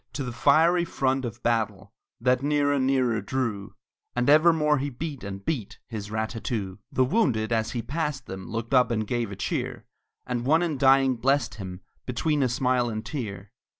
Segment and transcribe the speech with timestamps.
[0.13, 3.75] To the fiery front of battle, That nearer, nearer drew,
[4.15, 6.79] And evermore he beat, and beat His rat tat too!
[6.91, 9.85] The wounded as he passed them Looked up and gave a cheer;
[10.25, 13.51] And one in dying blessed him, Between a smile and tear.